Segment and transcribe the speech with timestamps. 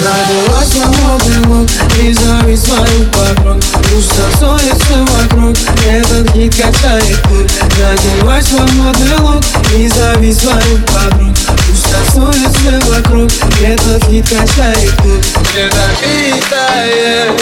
[0.00, 1.68] Родилась свободный лук
[2.00, 7.46] И зависть свою подруг Пусть танцуется вокруг Этот хит качает клуб
[7.78, 9.44] Родилась свободный лук
[9.76, 11.36] И зависть свою подруг
[11.66, 13.30] Пусть танцуется вокруг
[13.62, 15.22] Этот хит качает клуб
[15.52, 17.32] Где-то питает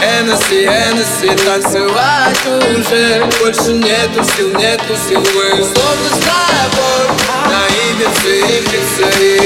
[0.00, 7.02] Энесси, Энесси Танцевать уже Больше нету сил, нету сил Мы словно с тобой
[7.48, 9.45] На Ибице, Ибице И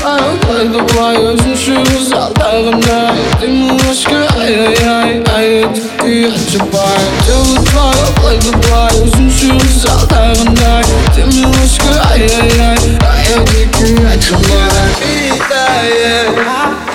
[0.00, 3.00] Забываю, слушаю зал тағында
[3.40, 5.66] Дымылышқа ай-яй-яй Ай,
[6.00, 10.80] ты отжимай Делаю твою, плай забываю Слушаю зал тағында
[11.16, 13.26] Дымылышқа ай-яй-яй Ай,
[13.76, 16.40] ты отжимай Питает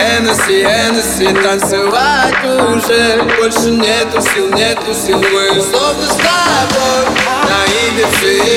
[0.01, 7.05] Энесси, Энесси Танцевать уже Больше нету сил, нету сил Мы словно с тобой.
[7.45, 8.54] На Ибице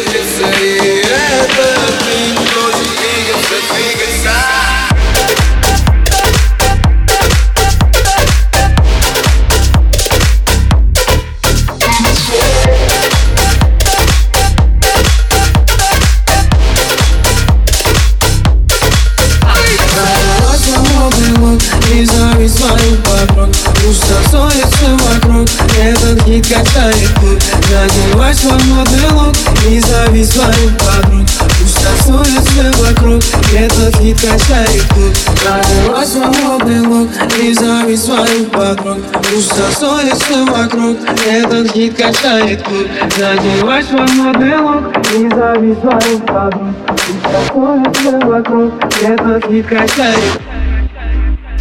[23.89, 25.49] Пусть танцуется вокруг
[25.83, 27.39] Этот хит качает клуб
[27.73, 29.35] Родилась свободный лук
[29.67, 31.27] И зависть свою подруг
[31.59, 33.23] Пусть танцуется вокруг
[33.57, 37.09] Этот хит качает клуб Родилась свободный лук
[37.41, 38.99] И зависть свою подруг
[39.33, 44.85] Пусть танцуется вокруг Этот хит качает клуб Родилась свободный лук
[45.17, 50.41] И зависть свою подруг Пусть танцуется вокруг Этот хит качает.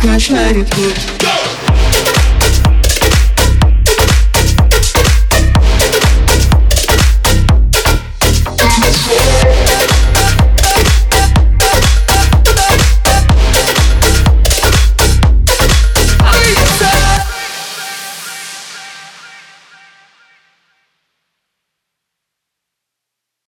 [0.01, 0.93] Качает клуб